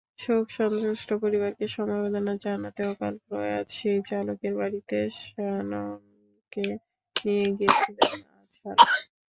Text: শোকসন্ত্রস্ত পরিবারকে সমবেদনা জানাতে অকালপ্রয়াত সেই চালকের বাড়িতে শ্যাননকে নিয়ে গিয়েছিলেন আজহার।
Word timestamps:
শোকসন্ত্রস্ত 0.19 1.09
পরিবারকে 1.23 1.65
সমবেদনা 1.75 2.33
জানাতে 2.43 2.81
অকালপ্রয়াত 2.91 3.67
সেই 3.77 3.99
চালকের 4.09 4.53
বাড়িতে 4.59 4.97
শ্যাননকে 5.19 6.65
নিয়ে 7.15 7.45
গিয়েছিলেন 7.57 8.11
আজহার। 8.35 8.77